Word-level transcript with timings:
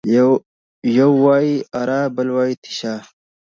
يو 0.95 1.09
وايي 1.25 1.53
اره، 1.81 1.99
بل 2.15 2.27
وايي 2.35 2.53
تېشه. 2.63 2.95